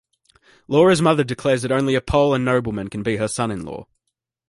[0.67, 3.85] Laura's mother declares that only a Pole and nobleman can be her son-in-law.